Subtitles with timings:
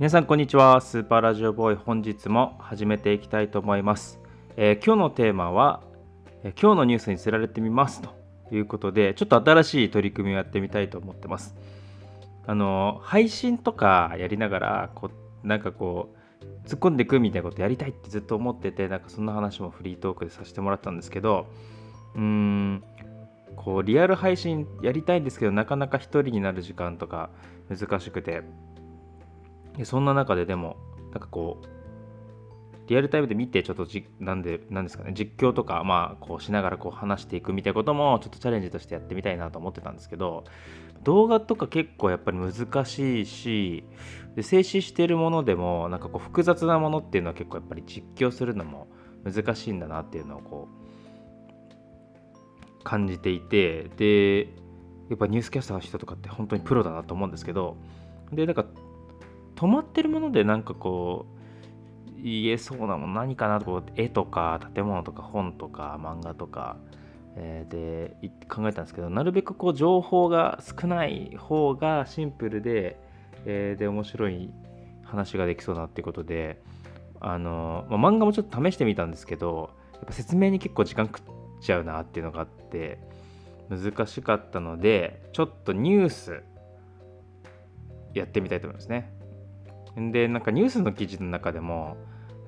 [0.00, 0.80] 皆さんこんにちは。
[0.80, 4.18] スーパーラジオボーイ本日も始めていきたいと思います、
[4.56, 5.84] えー、今日のテーマは、
[6.42, 8.02] えー、今日のニュースにつられてみます。
[8.02, 8.10] と
[8.50, 11.54] いうことでちょっと新しい取り組みをやってみたいと思ってます。
[12.44, 15.12] あの配信とかやりながらこ
[15.44, 21.46] なんかこう突っ込んでいくみたいなことやりたいってずっと思っててなんかそんな話もフリートークでさせてもらったんですけど
[22.16, 22.82] うーん
[23.54, 27.30] こうリアル配信やりたいんですけどなかなか1人になる時間とか
[27.70, 28.42] 難しくて
[29.76, 30.76] でそんな中ででも
[31.12, 31.74] なんかこう
[32.86, 40.44] リアルタイムで見てちょっとじなんでなんですかね実況とかまあこうしながらこう話していくみたいなこともちょっとチャレンジとしてやってみたいなと思ってたんですけど
[41.02, 43.84] 動画とか結構やっぱり難しいし
[44.36, 48.88] で静止してるものでもなんかこう複雑なものっていうのは結構やっぱり実況するのも
[49.24, 50.68] 難しいんだなっていうのをこ
[52.80, 54.48] う感じていてで
[55.08, 57.76] やっぱニュースキャスターの人とかって本当にプロだなと思うんですけど
[58.32, 58.66] でなんか
[59.56, 61.34] 止まってるものでなんかこう
[62.22, 66.78] 言えそうなもの何かなとこう絵とか建物とか本とか漫画とか、
[67.36, 72.98] えー、で考えたんですけどなるべくこう情報が少ない方がシンプルで、
[73.44, 74.50] えー、で面白い
[75.04, 76.62] 話ができそうなっていうことで
[77.20, 81.22] あの、まあ、漫画もちょっと試してみたんですけどやっぱ説明に結構時間食っ
[81.60, 82.98] ちゃうなっていうのがあって
[83.68, 86.42] 難しかったのでちょっとニュース
[88.14, 89.12] やってみたいと思いますね。
[89.96, 91.96] でなんかニュースの記事の中でも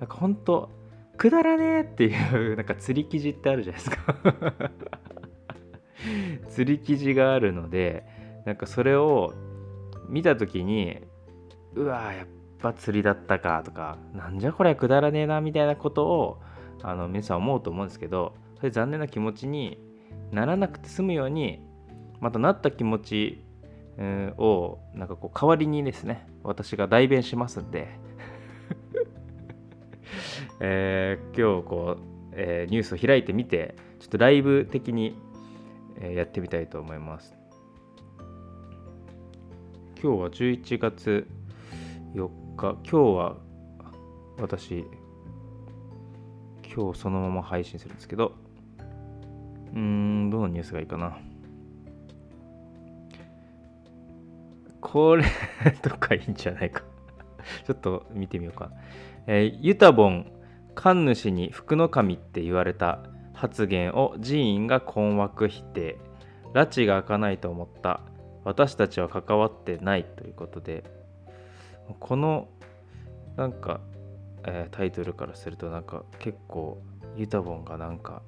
[0.00, 0.70] なんかほんと
[1.16, 4.14] くだらねえっていう なんか釣り記事ってあるじゃないですか。
[6.50, 8.04] 釣り記事があるので
[8.44, 9.32] なんかそれを
[10.08, 10.98] 見た時に
[11.74, 12.26] うわやっ
[12.58, 16.40] ぱ釣りだったかとかなんじゃこれくだらねえなみたいなことを
[16.82, 19.78] あの皆さん思うと思うんですけどそれ残念な気持ちに
[20.30, 21.60] ならなくて済むように
[22.20, 23.44] またなった気持ち
[23.98, 25.08] をなん。
[25.08, 27.70] かこう代わりにですね私が代弁しますん。
[27.70, 27.88] で
[30.60, 32.02] えー、今日こう、
[32.32, 35.16] えー、ニュースを開いてみてちょっとライブ的に、
[36.00, 37.34] えー、やってみたいと思います
[40.02, 41.26] 今日は11月
[42.14, 43.36] 4日今日は
[44.38, 44.84] 私
[46.74, 47.94] 今日そのまま配信するん。
[47.96, 48.32] ですけど
[49.72, 50.30] うーん。
[50.30, 51.18] どのニュースがいいかな
[54.86, 55.24] これ
[55.82, 56.84] とかいいんじゃないか
[57.66, 58.70] ちょっと見てみようか。
[59.26, 60.30] えー、ユタボン、
[60.76, 63.00] 神主に福の神って言われた
[63.34, 65.98] 発言を寺院が困惑否定。
[66.54, 68.00] 拉致が開かないと思った。
[68.44, 70.84] 私たちは関わってないということで、
[71.98, 72.46] この
[73.34, 73.80] なんか、
[74.44, 76.80] えー、タイトルからするとなんか結構
[77.16, 78.22] ユタボンがなんか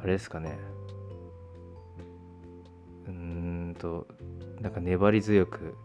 [0.00, 0.56] あれですかね
[3.06, 4.06] うーんと
[4.62, 5.76] なんか粘り強く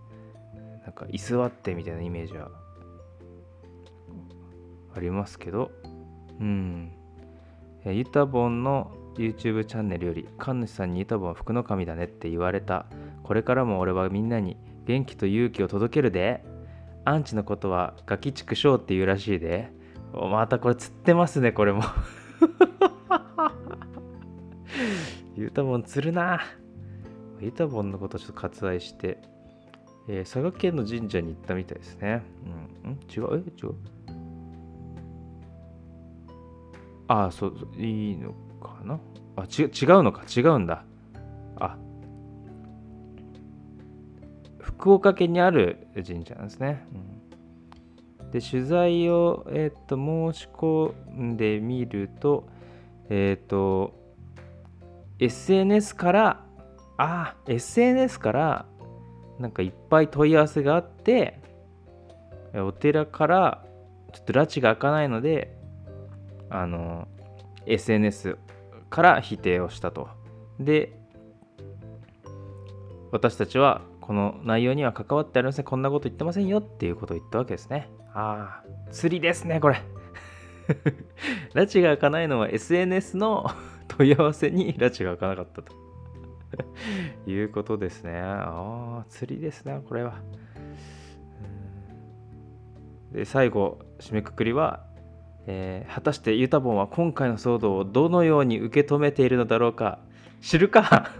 [0.84, 2.50] なんか居座ってみたいなイメージは
[4.96, 5.72] ありますけど。
[6.40, 6.94] うん。
[7.86, 12.86] ユタボンの YouTube チャンネルより神主さんにユタボンは福の神だねって言われた。
[13.24, 14.56] これからも俺はみんなに
[14.86, 16.44] 元気と勇気を届けるで。
[17.04, 19.72] アンチのことはガキ畜生って言うらしいで。
[20.14, 21.84] またこれ釣ってますねこれも。
[25.36, 26.42] ユタボン釣るな。
[27.42, 29.20] イタボンのことをちょっと割愛して、
[30.08, 32.24] えー、佐賀県の神社に行ったみたいですね。
[32.86, 33.00] うん、ん？
[33.10, 33.44] 違う？
[33.46, 33.66] え？
[33.66, 33.76] 違う？
[37.08, 38.32] ああ、そう、いいの
[38.62, 39.00] かな？
[39.36, 39.70] あ、ち違う
[40.04, 40.24] のか？
[40.36, 40.84] 違うんだ。
[41.58, 41.78] あ、
[44.60, 46.86] 福岡県にある神社なんですね。
[48.22, 52.48] うん、で、取材を、えっ、と、申し込んでみると、
[53.10, 53.94] えっ、と、
[55.20, 56.47] SNS から
[56.98, 58.66] あ SNS から
[59.40, 61.40] なんかいっぱい問い合わせがあって
[62.54, 63.64] お寺から
[64.14, 65.56] ちょっと拉致が開かないので
[66.50, 67.08] あの
[67.66, 68.38] SNS
[68.90, 70.08] から否定をしたと。
[70.60, 70.98] で
[73.12, 75.66] 私たちはこの内容には関わってありません。
[75.66, 77.90] こんなこと言ってませんよっていうことを言ったわけですね。
[78.14, 79.82] ああ釣りですねこれ。
[81.54, 83.46] 拉致が開かないのは SNS の
[83.88, 85.87] 問い合わせに拉致が開かなかったと。
[87.28, 88.20] いうことですね。
[88.20, 90.16] ああ、釣りですね、これは。
[93.12, 94.86] で最後、締めくくりは、
[95.48, 100.00] えー、果たしてユタボンは今回の騒動をどのように受け止めているのだろうか。
[100.42, 101.10] 知るか？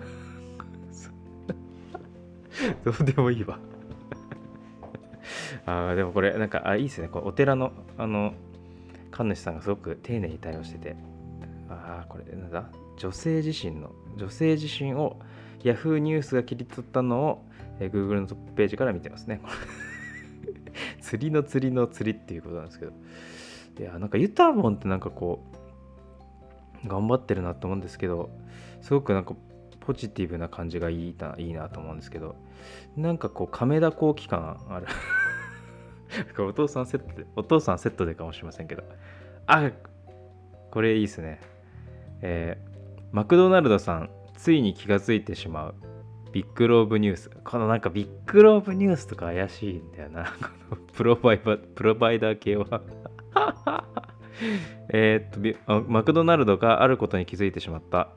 [2.84, 3.58] どうでもいいわ。
[5.66, 7.08] あでもこれなんかあいいですね。
[7.08, 8.34] こお寺のあの
[9.12, 10.96] 神主さんがすごく丁寧に対応してて。
[11.70, 12.70] ああこれなんだ？
[12.98, 15.18] 女性自身の女性自身を
[15.64, 17.46] Yahoo ニュースが切り取ったのを、
[17.80, 19.42] えー、Google のトップページから見てますね。
[21.02, 22.92] 釣りの釣りの釣りっていうことなんですけど。
[23.80, 25.44] いやなんかユタボンってなんかこ
[26.84, 28.32] う頑張ってるなと思うんですけど
[28.82, 29.36] すごくなんか
[29.80, 32.36] ポジティブな感じがいいないいなと思うんですけど。
[32.96, 34.88] なんかこう亀田光機感ある。
[36.44, 38.84] お父さんセットでお父さんセットでかもしれませんけど。
[39.46, 39.72] あ
[40.72, 41.40] これいいっすね。
[42.22, 42.58] え、
[43.12, 45.76] マクドナルドさんついに気がついてしまう。
[46.32, 47.30] ビッグローブニュース。
[47.44, 50.26] このなんかビッグローブニュースとか怪しいんだよな。
[50.70, 52.82] このプロバイバプロバイダー系は。
[54.94, 55.40] えっと
[55.88, 58.10] マクドナルドがあることに気づいてしまった、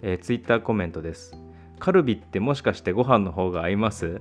[0.00, 1.36] えー、ツイッターコメントです。
[1.78, 4.20] カルビってもしかしてご飯の方が合います？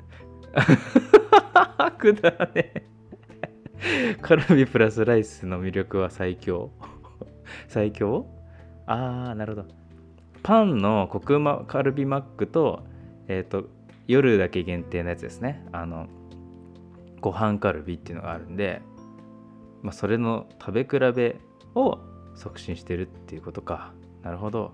[1.97, 2.85] くだね
[4.21, 6.71] カルビプラスライスの魅力は最強。
[7.67, 8.25] 最強？
[8.87, 9.84] あーなるほど。
[10.45, 12.83] パンのコクマカルビマックと
[13.27, 13.67] え、ー、と
[14.05, 15.65] 夜だけ限定のやつですね。
[15.71, 16.05] あの
[17.19, 18.83] ご飯カルビっていうのがあるんで
[19.81, 21.37] まあ、それの食べ比べ
[21.73, 21.97] を
[22.35, 23.93] 促進してるっていうことか。
[24.21, 24.73] なるほど。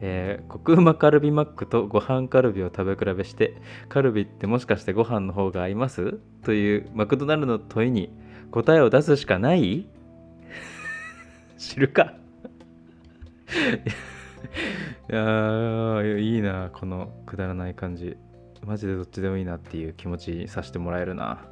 [0.00, 3.56] えー、コクうまカルビマックとご飯カルビを食べ比べして
[3.88, 6.20] カルビってもしかしてご飯の方が合います？
[6.44, 8.12] というマクドナルドの問いに
[8.52, 9.88] 答えを出すしかない？
[11.58, 12.14] 知るか。
[15.10, 18.16] いやいいなこのくだらない感じ
[18.64, 21.44] マジでどっちでもいいなっていう気持ちにさせてもらえるな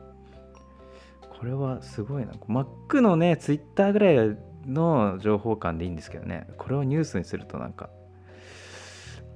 [1.44, 2.32] これはすごいな。
[2.48, 4.36] Mac のね、Twitter ぐらい
[4.66, 7.90] の情報感でいいんですけどね、これをニュースにするとなんか、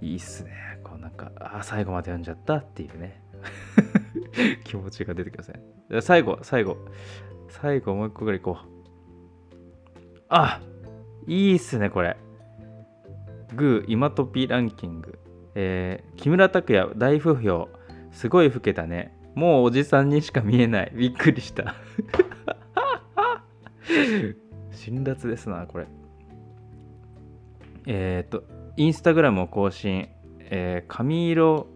[0.01, 0.53] いいっすね。
[0.85, 3.21] こうなんか、あ、最後まで読んじゃったっていうね、
[4.65, 6.01] 気持ちが出てきますね。
[6.01, 6.79] 最後、最後、
[7.51, 8.69] 最後もう一個ぐらいいこう。
[10.31, 10.63] あ
[11.27, 12.17] いいっすね、これ。
[13.55, 15.19] グー、今トピランキング。
[15.55, 17.69] えー、木村拓哉大不評。
[18.13, 19.17] すごい老けたね。
[19.35, 20.93] もうおじさんにしか見えない。
[20.95, 21.75] びっくりした。
[24.73, 25.87] 辛辣ですな、これ。
[27.87, 28.45] えっ、ー、と、
[28.77, 30.09] インスタグラムを更新。
[30.51, 31.67] えー、髪色、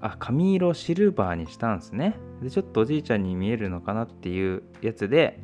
[0.00, 2.16] あ、髪色シルバーにしたんですね。
[2.42, 5.40] で、ちょっとおじいちゃんに見えるのかなっていうやつで、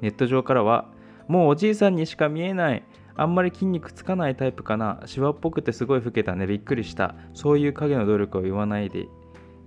[0.00, 0.90] ネット上からは、
[1.28, 2.84] もうおじいさんにしか見えない。
[3.16, 5.02] あんまり筋肉つかないタイプかな。
[5.06, 6.46] シワっぽくてすごい老けたね。
[6.46, 7.14] びっくりした。
[7.32, 9.06] そういう影の努力を言わないで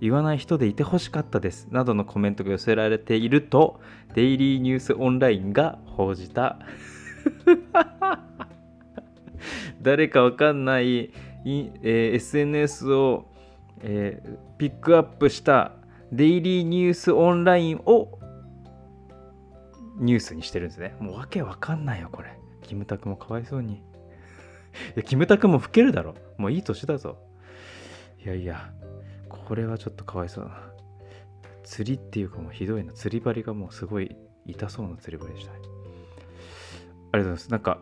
[0.00, 3.80] 言わない人でいてほしかったですなどのコメントが寄せられていると
[4.14, 6.58] デイリーニュースオンラインが報じた
[9.82, 11.10] 誰かわかんない、
[11.44, 13.26] えー、SNS を、
[13.80, 15.72] えー、ピックアップした
[16.12, 18.18] デイリーニュースオンラインを
[19.98, 22.37] ニュースにしてるんですねもうわけわかんないよこれ
[22.68, 23.80] キムタクもかわいそうにい
[24.96, 27.18] やキムタクも老けるだろもういい年だぞ
[28.24, 28.70] いやいや
[29.48, 30.60] これはちょっとかわいそうだな。
[31.64, 32.92] 釣りっていうかもうひどいな。
[32.92, 34.16] 釣り針がもうすごい
[34.46, 35.58] 痛そうな釣り針でしたね。
[35.60, 37.50] ありがとうございます。
[37.50, 37.80] なんか、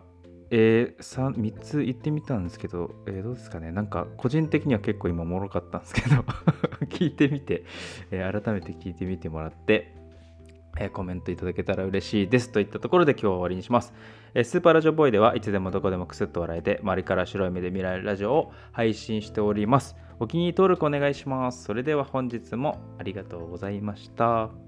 [0.51, 3.73] えー、3, 3つ言ってみたんですけど、えー、どうですかね。
[3.73, 6.17] なんか、個人的には結構今もろかったんですけど
[6.87, 7.65] 聞いてみて、
[8.11, 9.95] えー、改めて聞いてみてもらって、
[10.79, 13.93] えコメントいただけたら嬉しいですといったところで今日は終わりにします。
[14.35, 19.97] えスーパーラジオボーイではいつでもどこでもクスッと笑えて周りから白い目で見られるラジオを配信しております。
[20.19, 21.65] お気に入り登録お願いします。
[21.65, 24.66] それでは本日もありがとうございました。